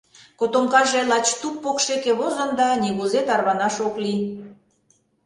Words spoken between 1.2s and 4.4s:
туп покшеке возын да нигузе тарванаш ок лий.